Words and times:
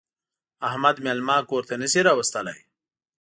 احمد 0.69 0.95
مېلمه 1.05 1.37
کور 1.49 1.63
ته 1.69 1.75
نه 1.81 1.87
شي 1.91 2.01
راوستلی. 2.07 2.59